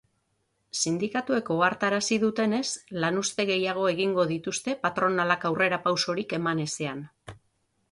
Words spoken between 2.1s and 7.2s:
dutenez, lanuzte gehiago egingo dituzte patronalak aurrerapausorik eman ezean.